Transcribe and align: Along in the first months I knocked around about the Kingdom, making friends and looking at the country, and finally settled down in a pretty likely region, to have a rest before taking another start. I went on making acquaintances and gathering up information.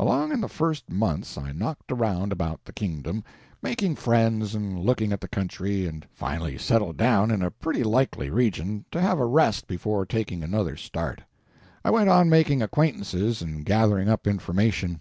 Along 0.00 0.32
in 0.32 0.40
the 0.40 0.48
first 0.48 0.90
months 0.90 1.38
I 1.38 1.52
knocked 1.52 1.92
around 1.92 2.32
about 2.32 2.64
the 2.64 2.72
Kingdom, 2.72 3.22
making 3.62 3.94
friends 3.94 4.56
and 4.56 4.76
looking 4.80 5.12
at 5.12 5.20
the 5.20 5.28
country, 5.28 5.86
and 5.86 6.04
finally 6.12 6.58
settled 6.58 6.96
down 6.96 7.30
in 7.30 7.42
a 7.42 7.50
pretty 7.52 7.84
likely 7.84 8.28
region, 8.28 8.84
to 8.90 9.00
have 9.00 9.20
a 9.20 9.24
rest 9.24 9.68
before 9.68 10.04
taking 10.04 10.42
another 10.42 10.74
start. 10.74 11.22
I 11.84 11.92
went 11.92 12.08
on 12.10 12.28
making 12.28 12.60
acquaintances 12.60 13.40
and 13.40 13.64
gathering 13.64 14.08
up 14.08 14.26
information. 14.26 15.00